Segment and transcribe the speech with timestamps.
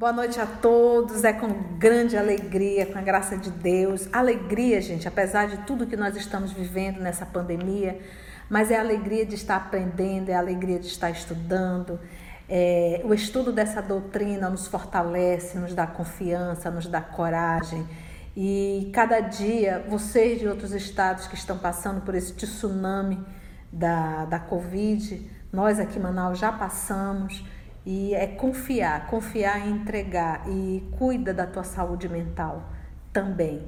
[0.00, 1.24] Boa noite a todos.
[1.24, 4.08] É com grande alegria, com a graça de Deus.
[4.10, 8.00] Alegria, gente, apesar de tudo que nós estamos vivendo nessa pandemia,
[8.48, 12.00] mas é a alegria de estar aprendendo, é a alegria de estar estudando.
[12.48, 17.86] É, o estudo dessa doutrina nos fortalece, nos dá confiança, nos dá coragem.
[18.34, 23.22] E cada dia, vocês de outros estados que estão passando por esse tsunami
[23.70, 27.44] da, da Covid, nós aqui em Manaus já passamos.
[27.84, 32.70] E é confiar, confiar em entregar e cuida da tua saúde mental
[33.12, 33.66] também.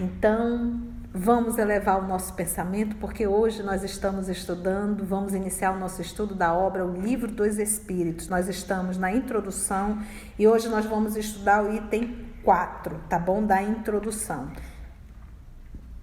[0.00, 0.80] Então,
[1.12, 6.34] vamos elevar o nosso pensamento, porque hoje nós estamos estudando, vamos iniciar o nosso estudo
[6.34, 8.28] da obra O Livro dos Espíritos.
[8.28, 9.98] Nós estamos na introdução
[10.38, 13.44] e hoje nós vamos estudar o item 4, tá bom?
[13.44, 14.50] Da introdução.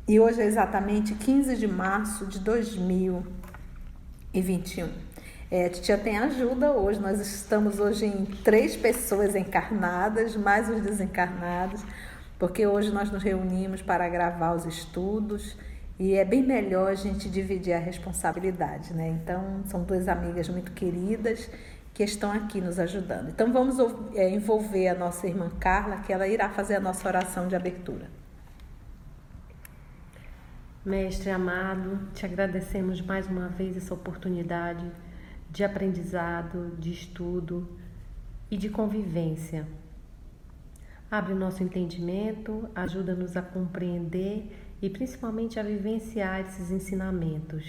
[0.07, 5.08] E hoje é exatamente 15 de março de 2021.
[5.51, 6.99] É, a titia tem ajuda hoje.
[6.99, 11.83] Nós estamos hoje em três pessoas encarnadas, mais os desencarnados,
[12.37, 15.57] porque hoje nós nos reunimos para gravar os estudos
[15.97, 19.09] e é bem melhor a gente dividir a responsabilidade, né?
[19.09, 21.49] Então, são duas amigas muito queridas
[21.93, 23.29] que estão aqui nos ajudando.
[23.29, 23.77] Então, vamos
[24.15, 28.07] é, envolver a nossa irmã Carla, que ela irá fazer a nossa oração de abertura.
[30.85, 34.89] Mestre amado, te agradecemos mais uma vez essa oportunidade
[35.49, 37.67] de aprendizado, de estudo
[38.49, 39.67] e de convivência.
[41.09, 47.65] Abre o nosso entendimento, ajuda-nos a compreender e principalmente a vivenciar esses ensinamentos.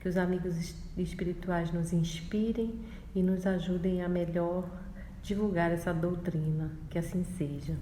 [0.00, 2.84] Que os amigos espirituais nos inspirem
[3.14, 4.68] e nos ajudem a melhor
[5.22, 6.72] divulgar essa doutrina.
[6.90, 7.76] Que assim seja.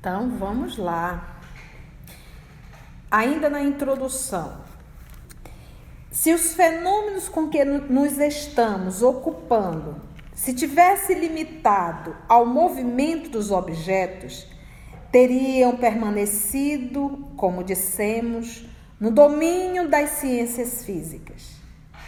[0.00, 1.40] Então vamos lá.
[3.10, 4.64] Ainda na introdução,
[6.22, 9.96] se os fenômenos com que nos estamos ocupando
[10.32, 14.46] se tivesse limitado ao movimento dos objetos,
[15.10, 18.64] teriam permanecido, como dissemos,
[19.00, 21.56] no domínio das ciências físicas.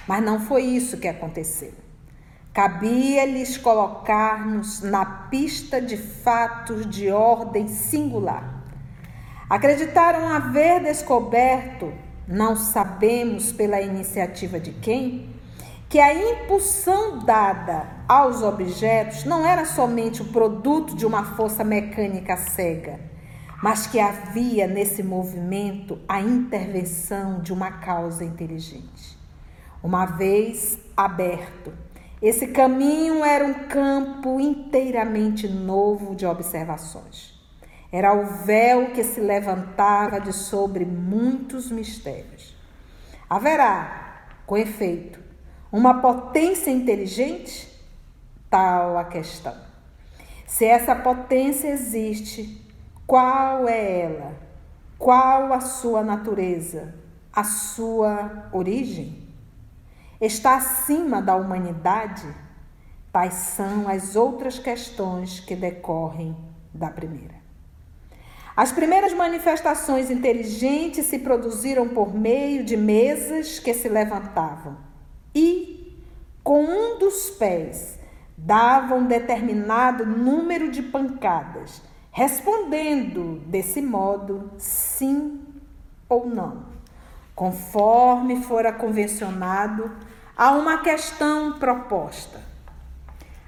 [0.07, 1.73] Mas não foi isso que aconteceu.
[2.53, 8.63] Cabia-lhes colocar-nos na pista de fatos de ordem singular.
[9.51, 15.29] Acreditaram haver descoberto não sabemos pela iniciativa de quem,
[15.89, 22.37] que a impulsão dada aos objetos não era somente o produto de uma força mecânica
[22.37, 22.99] cega,
[23.63, 29.17] mas que havia nesse movimento a intervenção de uma causa inteligente.
[29.83, 31.73] Uma vez aberto,
[32.21, 37.34] esse caminho era um campo inteiramente novo de observações.
[37.95, 42.53] Era o véu que se levantava de sobre muitos mistérios.
[43.31, 45.21] Haverá, com efeito,
[45.71, 47.71] uma potência inteligente?
[48.51, 49.55] Tal a questão.
[50.45, 52.69] Se essa potência existe,
[53.07, 54.33] qual é ela?
[54.99, 56.97] Qual a sua natureza?
[57.33, 59.23] A sua origem?
[60.21, 62.27] Está acima da humanidade?
[63.13, 66.37] Tais são as outras questões que decorrem
[66.75, 67.44] da primeira.
[68.57, 74.77] As primeiras manifestações inteligentes se produziram por meio de mesas que se levantavam
[75.35, 76.01] e,
[76.43, 77.99] com um dos pés,
[78.37, 81.83] davam determinado número de pancadas,
[82.13, 85.41] respondendo desse modo sim
[86.09, 86.67] ou não,
[87.35, 89.91] conforme fora convencionado
[90.37, 92.41] a uma questão proposta.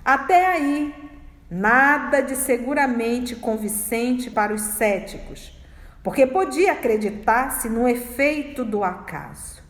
[0.04, 1.05] Até aí,
[1.50, 5.56] Nada de seguramente convincente para os céticos,
[6.02, 9.62] porque podia acreditar-se no efeito do acaso.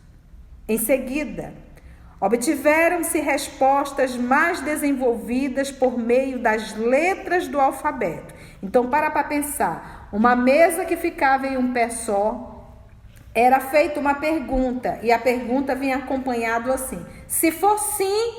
[0.67, 1.53] Em seguida,
[2.19, 8.33] obtiveram-se respostas mais desenvolvidas por meio das letras do alfabeto.
[8.61, 12.55] Então, para para pensar, uma mesa que ficava em um pé só,
[13.35, 18.33] era feita uma pergunta e a pergunta vinha acompanhado assim: se for sim,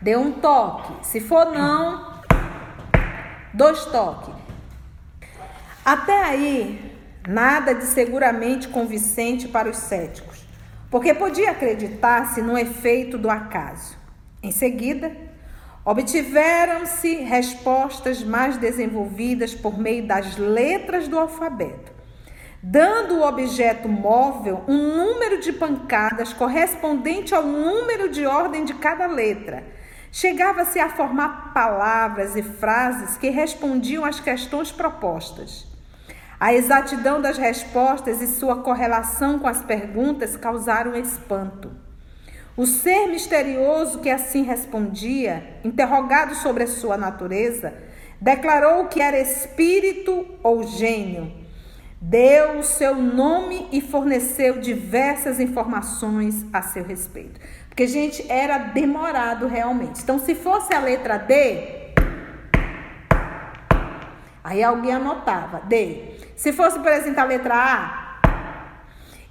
[0.00, 2.13] dê um toque, se for não,
[3.54, 4.34] Dois toques.
[5.84, 6.92] Até aí,
[7.28, 10.44] nada de seguramente convincente para os céticos,
[10.90, 13.96] porque podia acreditar-se no efeito do acaso.
[14.42, 15.16] Em seguida,
[15.84, 21.92] obtiveram-se respostas mais desenvolvidas por meio das letras do alfabeto,
[22.60, 29.06] dando o objeto móvel um número de pancadas correspondente ao número de ordem de cada
[29.06, 29.62] letra
[30.16, 35.66] Chegava-se a formar palavras e frases que respondiam às questões propostas.
[36.38, 41.72] A exatidão das respostas e sua correlação com as perguntas causaram espanto.
[42.56, 47.74] O ser misterioso que assim respondia, interrogado sobre a sua natureza,
[48.20, 51.42] declarou que era espírito ou gênio.
[52.00, 57.40] Deu o seu nome e forneceu diversas informações a seu respeito.
[57.74, 60.00] Porque, gente, era demorado realmente.
[60.00, 61.92] Então, se fosse a letra D,
[64.44, 66.14] aí alguém anotava D.
[66.36, 68.04] Se fosse, por exemplo, a letra A,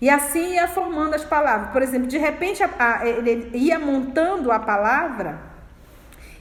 [0.01, 1.71] e assim ia formando as palavras.
[1.71, 5.39] Por exemplo, de repente a, a, ele ia montando a palavra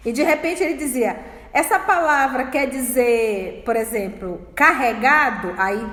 [0.04, 1.16] e de repente ele dizia:
[1.52, 5.87] essa palavra quer dizer, por exemplo, carregado, aí.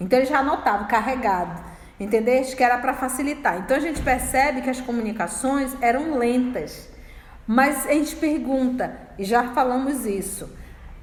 [0.00, 1.69] Então ele já anotava carregado.
[2.00, 2.56] Entendeste?
[2.56, 3.58] Que era para facilitar.
[3.58, 6.88] Então a gente percebe que as comunicações eram lentas.
[7.46, 10.50] Mas a gente pergunta, e já falamos isso,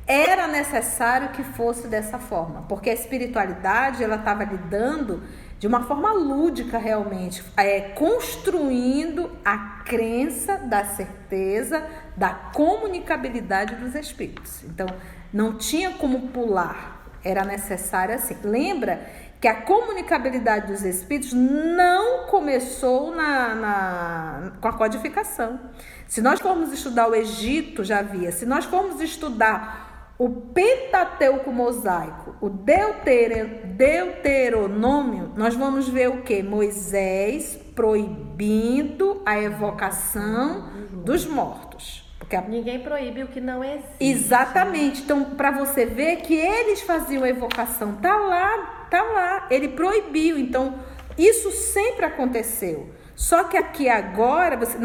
[0.07, 5.21] era necessário que fosse dessa forma, porque a espiritualidade ela estava lidando
[5.59, 11.85] de uma forma lúdica realmente, é, construindo a crença da certeza
[12.15, 14.63] da comunicabilidade dos espíritos.
[14.63, 14.88] Então,
[15.33, 18.38] não tinha como pular, era necessário assim.
[18.43, 19.01] Lembra
[19.39, 25.60] que a comunicabilidade dos espíritos não começou na, na, com a codificação.
[26.07, 28.31] Se nós formos estudar o Egito, já havia.
[28.31, 36.42] Se nós formos estudar o Pentateuco mosaico, o Deuter, Deuteronômio, nós vamos ver o que?
[36.42, 40.72] Moisés proibindo a evocação
[41.04, 42.06] dos mortos.
[42.19, 42.41] Porque a...
[42.41, 43.89] Ninguém proíbe o que não existe.
[43.99, 45.01] Exatamente.
[45.03, 49.47] Então, para você ver que eles faziam a evocação, tá lá, tá lá.
[49.49, 50.37] Ele proibiu.
[50.37, 50.79] Então,
[51.17, 52.91] isso sempre aconteceu.
[53.15, 54.77] Só que aqui agora, você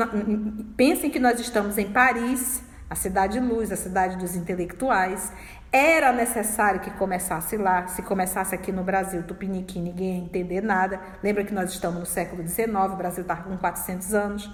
[0.76, 5.32] pensem que nós estamos em Paris, a cidade de luz, a cidade dos intelectuais.
[5.70, 7.86] Era necessário que começasse lá.
[7.86, 11.00] Se começasse aqui no Brasil, Tupiniquim, ninguém ia entender nada.
[11.22, 14.50] Lembra que nós estamos no século XIX, o Brasil está com 400 anos.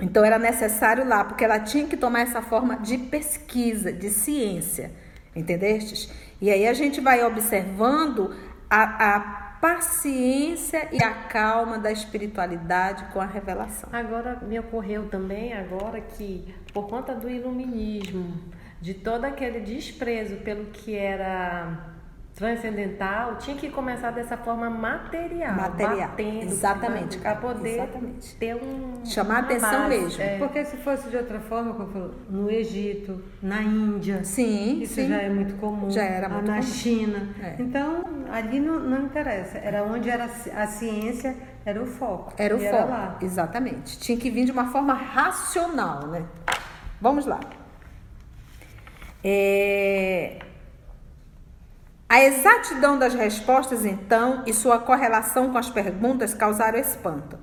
[0.00, 4.90] Então era necessário lá, porque ela tinha que tomar essa forma de pesquisa, de ciência,
[5.34, 6.12] entendestes?
[6.40, 8.34] E aí a gente vai observando
[8.68, 9.20] a, a
[9.60, 13.88] paciência e a calma da espiritualidade com a revelação.
[13.92, 18.36] Agora me ocorreu também agora que por conta do iluminismo,
[18.80, 21.93] de todo aquele desprezo pelo que era
[22.34, 26.08] transcendental tinha que começar dessa forma material, material.
[26.08, 28.34] batendo, exatamente, para poder exatamente.
[28.34, 29.88] ter um chamar atenção base.
[29.88, 30.22] mesmo.
[30.22, 30.38] É.
[30.38, 35.08] Porque se fosse de outra forma, como falou, no Egito, na Índia, sim, isso sim.
[35.08, 35.88] já é muito comum.
[35.88, 36.66] Já era muito na comum.
[36.66, 37.28] China.
[37.40, 37.56] É.
[37.58, 39.58] Então ali não, não interessa.
[39.58, 42.34] Era onde era a ciência era o foco.
[42.36, 43.18] Era o e foco, Era lá.
[43.22, 43.98] exatamente.
[43.98, 46.24] Tinha que vir de uma forma racional, né?
[47.00, 47.40] Vamos lá.
[49.22, 50.38] É...
[52.14, 57.36] A exatidão das respostas, então, e sua correlação com as perguntas causaram espanto.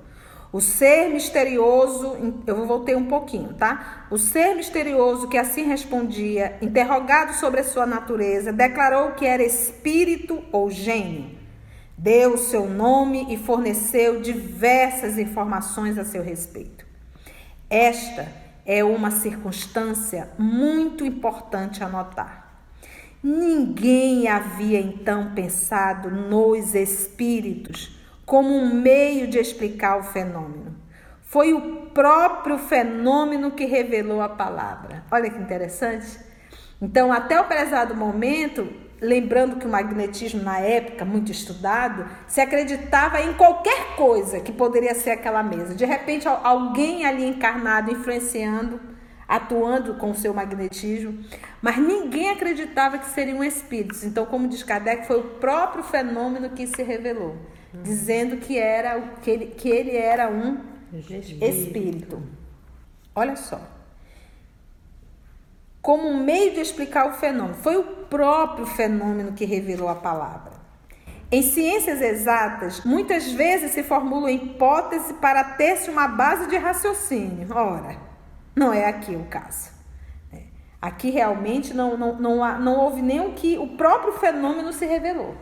[0.50, 2.16] O ser misterioso,
[2.46, 4.06] eu voltei um pouquinho, tá?
[4.10, 10.42] O ser misterioso que assim respondia, interrogado sobre a sua natureza, declarou que era espírito
[10.50, 11.38] ou gênio.
[11.98, 16.86] Deu seu nome e forneceu diversas informações a seu respeito.
[17.68, 18.26] Esta
[18.64, 22.41] é uma circunstância muito importante a notar.
[23.22, 30.74] Ninguém havia então pensado nos espíritos como um meio de explicar o fenômeno.
[31.22, 35.04] Foi o próprio fenômeno que revelou a palavra.
[35.08, 36.18] Olha que interessante.
[36.80, 38.68] Então, até o prezado momento,
[39.00, 44.96] lembrando que o magnetismo na época, muito estudado, se acreditava em qualquer coisa que poderia
[44.96, 45.76] ser aquela mesa.
[45.76, 48.91] De repente, alguém ali encarnado influenciando
[49.26, 51.24] atuando com o seu magnetismo,
[51.60, 54.04] mas ninguém acreditava que seriam espíritos.
[54.04, 57.36] Então, como diz Kardec, foi o próprio fenômeno que se revelou,
[57.82, 60.58] dizendo que, era, que, ele, que ele era um
[60.92, 61.44] espírito.
[61.44, 62.22] espírito.
[63.14, 63.60] Olha só.
[65.80, 67.54] Como um meio de explicar o fenômeno.
[67.54, 70.52] Foi o próprio fenômeno que revelou a palavra.
[71.30, 77.48] Em ciências exatas, muitas vezes se formula hipótese para ter-se uma base de raciocínio.
[77.50, 77.96] Ora,
[78.54, 79.70] não é aqui o caso.
[80.32, 80.42] É.
[80.80, 85.34] Aqui realmente não, não, não, não houve nem o que o próprio fenômeno se revelou.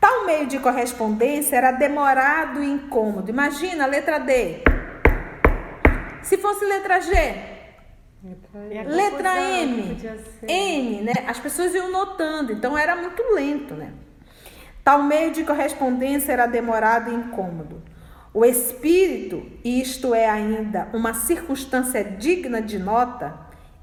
[0.00, 3.30] Tal meio de correspondência era demorado e incômodo.
[3.30, 4.62] Imagina, letra D.
[6.22, 7.12] Se fosse letra G,
[8.86, 9.96] letra M,
[10.46, 11.12] N, né?
[11.26, 13.92] As pessoas iam notando, então era muito lento, né?
[14.84, 17.82] Tal meio de correspondência era demorado e incômodo.
[18.32, 23.34] O espírito, isto é ainda uma circunstância digna de nota,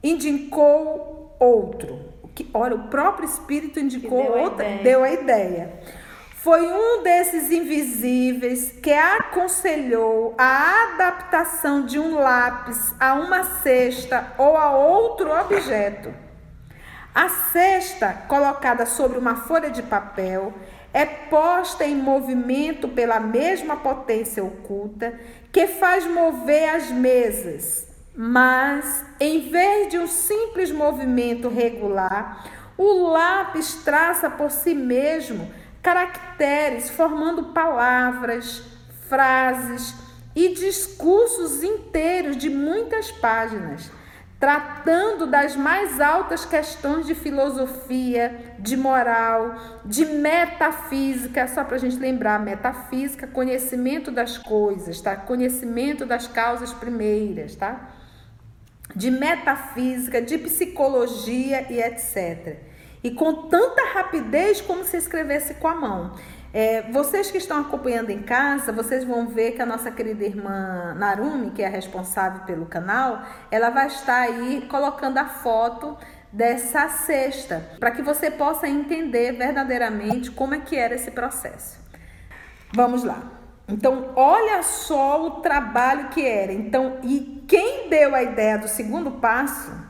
[0.02, 2.00] indicou outro.
[2.34, 5.82] Que, ora, o próprio espírito indicou deu outra, a deu a ideia.
[6.36, 14.56] foi um desses invisíveis que aconselhou a adaptação de um lápis a uma cesta ou
[14.56, 16.14] a outro objeto.
[17.14, 20.54] A cesta, colocada sobre uma folha de papel,
[20.98, 25.14] é posta em movimento pela mesma potência oculta
[25.52, 33.76] que faz mover as mesas, mas em vez de um simples movimento regular, o lápis
[33.86, 35.52] traça por si mesmo
[35.84, 38.64] caracteres, formando palavras,
[39.08, 39.94] frases
[40.36, 43.92] e discursos inteiros de muitas páginas,
[44.40, 51.98] tratando das mais altas questões de filosofia, de moral, de metafísica, só para a gente
[51.98, 55.16] lembrar, metafísica, conhecimento das coisas, tá?
[55.16, 57.90] Conhecimento das causas primeiras, tá?
[58.96, 62.68] De metafísica, de psicologia e etc
[63.04, 66.16] e com tanta rapidez como se escrevesse com a mão.
[66.60, 70.96] É, vocês que estão acompanhando em casa, vocês vão ver que a nossa querida irmã
[70.96, 73.22] Narumi, que é a responsável pelo canal,
[73.52, 75.96] ela vai estar aí colocando a foto
[76.34, 81.78] dessa cesta, para que você possa entender verdadeiramente como é que era esse processo.
[82.74, 83.22] Vamos lá.
[83.68, 86.52] Então, olha só o trabalho que era.
[86.52, 89.87] Então, e quem deu a ideia do segundo passo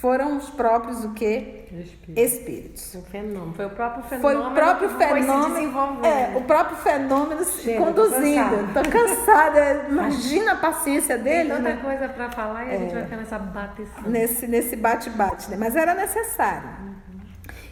[0.00, 1.66] foram os próprios o quê?
[1.70, 2.16] Espíritos.
[2.16, 2.94] Espíritos.
[2.94, 3.52] O fenômeno.
[3.52, 4.22] Foi o próprio fenômeno.
[4.22, 6.06] Foi o próprio fenômeno.
[6.06, 8.72] É, o próprio fenômeno Chega, conduzindo.
[8.72, 9.88] Tô cansada.
[9.90, 11.50] Imagina a paciência dele.
[11.50, 11.80] Tem tanta né?
[11.82, 12.74] coisa para falar e é.
[12.74, 14.04] a gente vai ficar nessa bateção.
[14.06, 15.58] Nesse, nesse bate-bate, né?
[15.58, 16.70] Mas era necessário.
[16.80, 16.94] Uhum.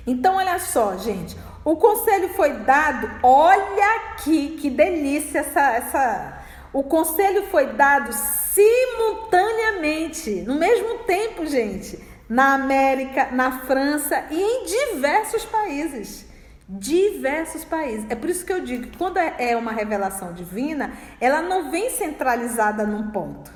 [0.06, 1.35] Então, olha só, gente.
[1.64, 3.11] O conselho foi dado.
[3.23, 5.73] Olha aqui, que delícia essa.
[5.73, 6.35] essa
[6.70, 14.64] o conselho foi dado simultaneamente, no mesmo tempo, gente, na América, na França e em
[14.64, 16.26] diversos países.
[16.68, 18.04] Diversos países.
[18.11, 21.70] É por isso que eu digo que quando é, é uma revelação divina, ela não
[21.70, 23.50] vem centralizada num ponto.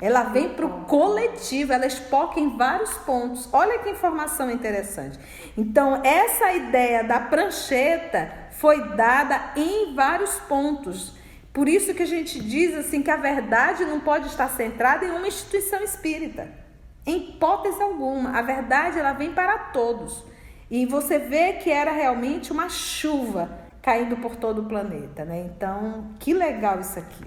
[0.00, 3.48] Ela vem para o coletivo, ela espoca em vários pontos.
[3.52, 5.18] Olha que informação interessante.
[5.58, 11.14] Então, essa ideia da prancheta foi dada em vários pontos.
[11.52, 15.10] Por isso que a gente diz assim que a verdade não pode estar centrada em
[15.10, 16.59] uma instituição espírita.
[17.06, 20.24] Em hipótese alguma, a verdade ela vem para todos.
[20.70, 23.50] E você vê que era realmente uma chuva
[23.82, 25.50] caindo por todo o planeta, né?
[25.54, 27.24] Então, que legal isso aqui.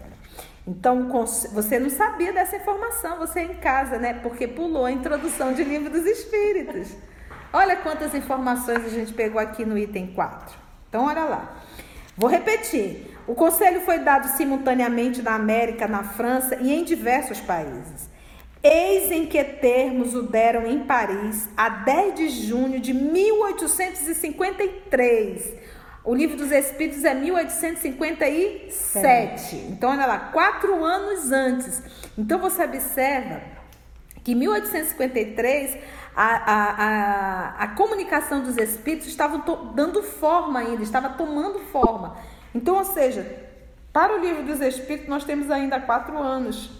[0.65, 1.09] Então,
[1.51, 4.13] você não sabia dessa informação, você em casa, né?
[4.13, 6.95] Porque pulou a introdução de livro dos espíritos.
[7.51, 10.57] Olha quantas informações a gente pegou aqui no item 4.
[10.87, 11.57] Então, olha lá.
[12.15, 13.11] Vou repetir.
[13.27, 18.12] O conselho foi dado simultaneamente na América, na França e em diversos países.
[18.63, 25.53] Eis em que termos o deram em Paris, a 10 de junho de 1853.
[26.01, 29.55] O Livro dos Espíritos é 1857.
[29.69, 31.83] Então, olha lá, quatro anos antes.
[32.17, 33.41] Então, você observa
[34.23, 35.77] que em 1853
[36.15, 39.43] a, a, a, a comunicação dos espíritos estava
[39.73, 42.15] dando forma ainda, estava tomando forma.
[42.55, 43.27] Então, ou seja,
[43.91, 46.71] para o livro dos Espíritos nós temos ainda quatro anos,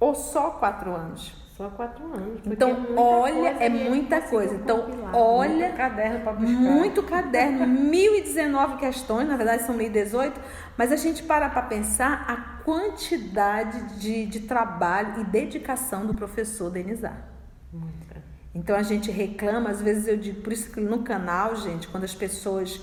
[0.00, 1.32] ou só quatro anos.
[1.54, 2.40] Só quatro anos.
[2.46, 4.54] Então, olha, é muita coisa.
[4.54, 5.66] Então, olha.
[5.66, 6.58] Muito caderno para buscar.
[6.58, 10.40] Muito caderno, 1019 questões, na verdade são 1018,
[10.78, 16.70] mas a gente para para pensar a quantidade de, de trabalho e dedicação do professor
[16.70, 17.28] Denizar.
[17.70, 18.22] Muita.
[18.54, 22.04] Então, a gente reclama, às vezes eu digo, por isso que no canal, gente, quando
[22.04, 22.80] as pessoas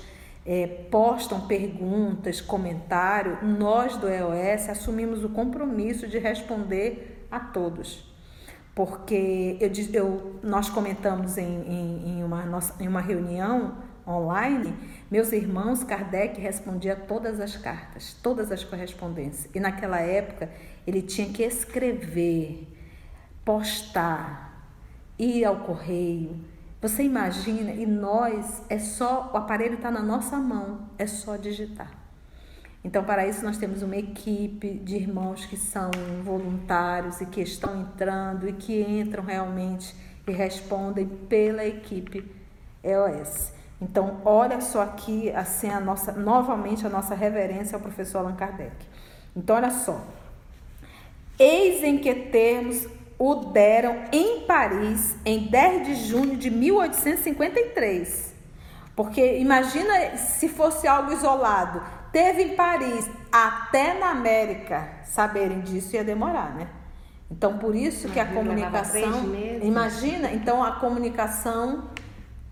[0.47, 8.09] é, postam perguntas, comentário, nós do EOS assumimos o compromisso de responder a todos.
[8.73, 13.75] Porque eu, eu, nós comentamos em, em, em, uma, em uma reunião
[14.07, 14.73] online,
[15.11, 19.53] meus irmãos, Kardec respondia todas as cartas, todas as correspondências.
[19.53, 20.49] E naquela época
[20.85, 22.65] ele tinha que escrever,
[23.43, 24.65] postar,
[25.19, 26.39] ir ao correio,
[26.81, 31.91] você imagina, e nós, é só, o aparelho está na nossa mão, é só digitar.
[32.83, 35.89] Então, para isso, nós temos uma equipe de irmãos que são
[36.23, 39.95] voluntários e que estão entrando e que entram realmente
[40.27, 42.23] e respondem pela equipe
[42.83, 43.51] EOS.
[43.81, 48.75] Então, olha só aqui, assim, a nossa, novamente a nossa reverência ao professor Allan Kardec.
[49.35, 50.05] Então, olha só.
[51.39, 52.87] Eis em que termos
[53.19, 58.35] o deram em Paris em 10 de junho de 1853.
[58.95, 61.81] Porque imagina se fosse algo isolado.
[62.11, 66.67] Teve em Paris, até na América saberem disso ia demorar, né?
[67.29, 71.89] Então por isso que a comunicação, imagina, então a comunicação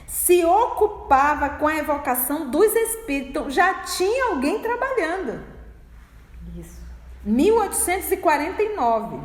[0.06, 3.30] se ocupava com a evocação dos espíritos.
[3.30, 5.40] Então, já tinha alguém trabalhando.
[6.54, 6.84] Isso.
[7.24, 9.20] 1849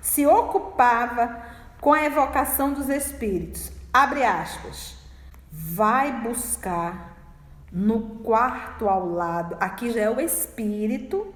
[0.00, 1.44] se ocupava
[1.80, 3.70] com a evocação dos espíritos.
[3.92, 4.97] Abre aspas.
[5.50, 7.16] Vai buscar
[7.70, 11.34] no quarto ao lado, aqui já é o espírito,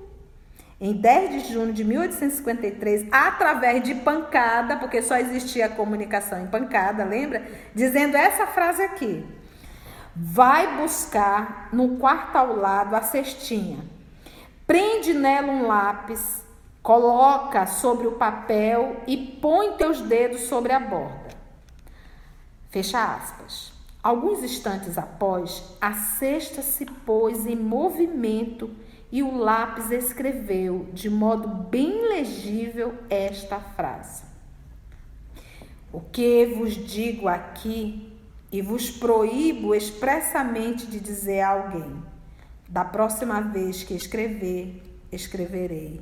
[0.81, 7.05] em 10 de junho de 1853, através de pancada, porque só existia comunicação em pancada,
[7.05, 7.47] lembra?
[7.73, 9.25] Dizendo essa frase aqui.
[10.15, 13.79] Vai buscar no quarto ao lado a cestinha.
[14.67, 16.45] Prende nela um lápis,
[16.83, 21.31] coloca sobre o papel e põe teus dedos sobre a borda.
[22.71, 23.72] Fecha aspas.
[24.03, 28.69] Alguns instantes após, a cesta se pôs em movimento
[29.13, 34.25] e o lápis escreveu de modo bem legível esta frase:
[35.93, 38.13] O que vos digo aqui
[38.51, 42.03] e vos proíbo expressamente de dizer a alguém.
[42.69, 44.83] Da próxima vez que escrever,
[45.13, 46.01] escreverei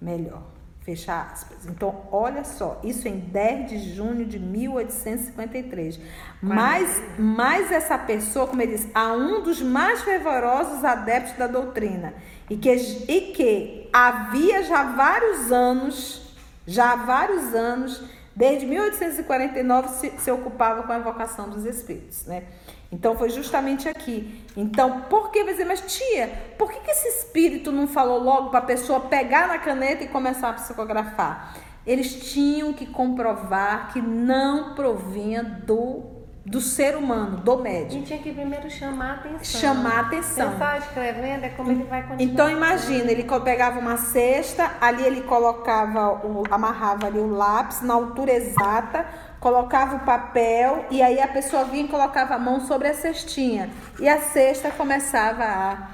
[0.00, 0.61] melhor.
[0.84, 1.64] Fecha aspas.
[1.66, 6.00] Então, olha só, isso em 10 de junho de 1853.
[6.40, 12.12] Mas, mas essa pessoa, como ele diz, a um dos mais fervorosos adeptos da doutrina,
[12.50, 16.34] e que, e que havia já vários anos,
[16.66, 18.02] já vários anos,
[18.34, 22.42] desde 1849, se, se ocupava com a evocação dos espíritos, né?
[22.92, 24.44] Então foi justamente aqui.
[24.54, 26.28] Então, por que vai dizer, mas tia,
[26.58, 30.08] por que, que esse espírito não falou logo para a pessoa pegar na caneta e
[30.08, 31.54] começar a psicografar?
[31.86, 36.02] Eles tinham que comprovar que não provinha do,
[36.44, 37.90] do ser humano, do médium.
[37.90, 39.60] gente tinha que primeiro chamar a atenção.
[39.60, 40.50] Chamar a atenção.
[40.52, 42.30] Pensar escrevendo é como ele vai continuar.
[42.30, 47.94] Então imagina, ele pegava uma cesta, ali ele colocava, o, amarrava ali o lápis na
[47.94, 49.06] altura exata,
[49.42, 53.68] colocava o papel e aí a pessoa vinha e colocava a mão sobre a cestinha
[53.98, 55.88] e a cesta começava a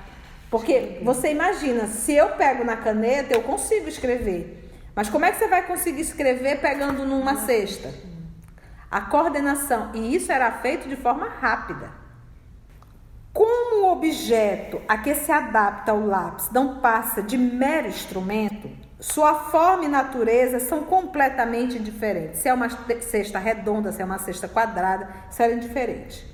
[0.50, 4.70] porque você imagina, se eu pego na caneta, eu consigo escrever.
[4.94, 7.92] Mas como é que você vai conseguir escrever pegando numa cesta?
[8.90, 11.92] A coordenação, e isso era feito de forma rápida.
[13.30, 19.34] Como o objeto a que se adapta o lápis não passa de mero instrumento, sua
[19.34, 22.40] forma e natureza são completamente diferentes.
[22.40, 22.68] Se é uma
[23.00, 26.28] cesta redonda, se é uma cesta quadrada, isso era.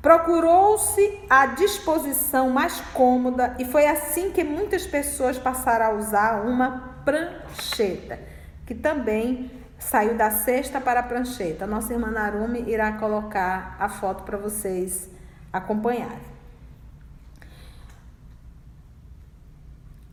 [0.00, 6.96] Procurou-se a disposição mais cômoda e foi assim que muitas pessoas passaram a usar uma
[7.04, 8.18] prancheta,
[8.66, 11.66] que também saiu da cesta para a prancheta.
[11.66, 15.08] Nossa irmã Narumi irá colocar a foto para vocês
[15.52, 16.31] acompanharem.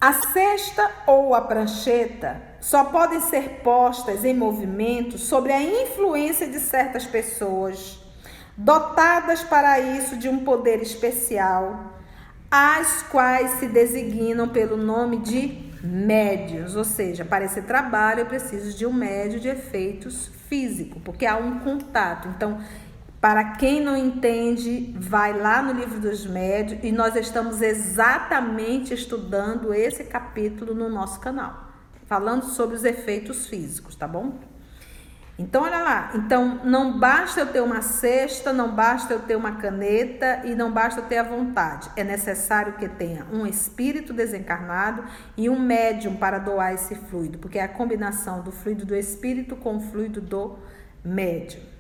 [0.02, 6.58] A cesta ou a prancheta só podem ser postas em movimento sobre a influência de
[6.58, 8.00] certas pessoas,
[8.56, 11.94] dotadas para isso de um poder especial,
[12.50, 18.78] as quais se designam pelo nome de médios, ou seja, para esse trabalho eu preciso
[18.78, 22.30] de um médio de efeitos físico, porque há um contato.
[22.30, 22.58] Então,
[23.22, 29.74] para quem não entende, vai lá no livro dos médios e nós estamos exatamente estudando
[29.74, 31.70] esse capítulo no nosso canal,
[32.06, 34.40] falando sobre os efeitos físicos, tá bom?
[35.38, 36.12] Então, olha lá.
[36.16, 40.70] Então, não basta eu ter uma cesta, não basta eu ter uma caneta e não
[40.70, 41.90] basta eu ter a vontade.
[41.96, 45.06] É necessário que tenha um espírito desencarnado
[45.38, 49.56] e um médium para doar esse fluido, porque é a combinação do fluido do espírito
[49.56, 50.60] com o fluido do
[51.04, 51.79] médium.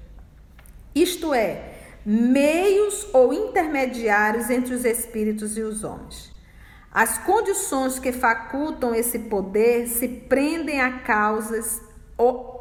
[1.02, 6.34] Isto é, meios ou intermediários entre os espíritos e os homens.
[6.92, 11.82] As condições que facultam esse poder se prendem a causas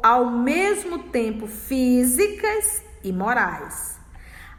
[0.01, 3.97] ao mesmo tempo físicas e morais,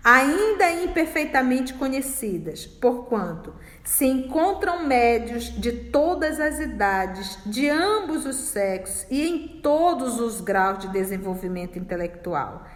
[0.04, 9.06] ainda imperfeitamente conhecidas, porquanto se encontram médios de todas as idades, de ambos os sexos
[9.10, 12.66] e em todos os graus de desenvolvimento intelectual.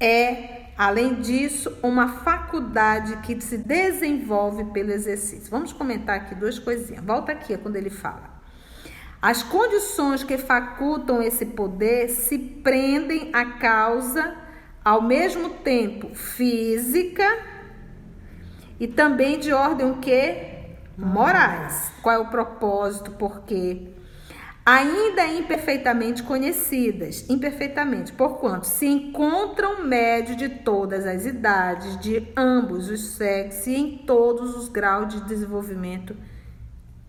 [0.00, 5.50] É, além disso, uma faculdade que se desenvolve pelo exercício.
[5.50, 7.04] Vamos comentar aqui duas coisinhas.
[7.04, 8.40] Volta aqui quando ele fala.
[9.20, 14.34] As condições que facultam esse poder se prendem à causa,
[14.82, 17.26] ao mesmo tempo física
[18.78, 20.34] e também de ordem o que?
[20.96, 21.92] Morais.
[22.02, 23.10] Qual é o propósito?
[23.10, 23.88] Porque
[24.70, 33.16] ainda imperfeitamente conhecidas, imperfeitamente, porquanto se encontram médio de todas as idades, de ambos os
[33.16, 36.14] sexos e em todos os graus de desenvolvimento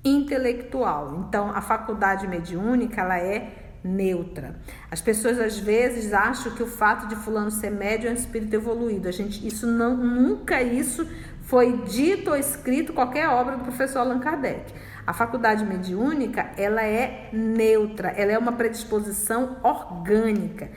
[0.04, 1.24] intelectual.
[1.28, 4.60] Então, a faculdade mediúnica, ela é neutra.
[4.90, 8.56] As pessoas às vezes acham que o fato de fulano ser médio é um espírito
[8.56, 9.08] evoluído.
[9.08, 11.08] A gente, isso não, nunca isso
[11.44, 14.74] foi dito ou escrito qualquer obra do professor Allan Kardec.
[15.12, 20.72] A faculdade mediúnica, ela é neutra, ela é uma predisposição orgânica.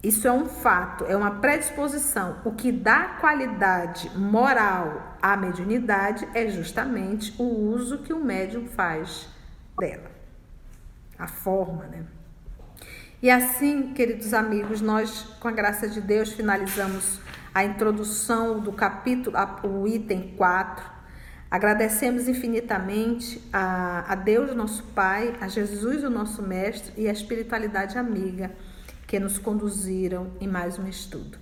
[0.00, 2.36] Isso é um fato, é uma predisposição.
[2.44, 9.28] O que dá qualidade moral à mediunidade é justamente o uso que o médium faz
[9.76, 10.12] dela.
[11.18, 12.04] A forma, né?
[13.20, 17.18] E assim, queridos amigos, nós, com a graça de Deus, finalizamos
[17.52, 20.93] a introdução do capítulo, o item 4.
[21.54, 27.96] Agradecemos infinitamente a, a Deus, nosso Pai, a Jesus, o nosso Mestre, e a espiritualidade
[27.96, 28.50] amiga
[29.06, 31.38] que nos conduziram em mais um estudo.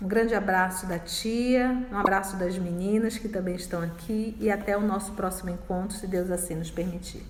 [0.00, 4.78] Um grande abraço da tia, um abraço das meninas que também estão aqui e até
[4.78, 7.24] o nosso próximo encontro, se Deus assim nos permitir.